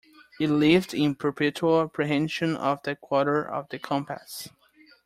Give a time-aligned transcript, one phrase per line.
[0.39, 4.49] It lived in perpetual apprehension of that quarter of the compass.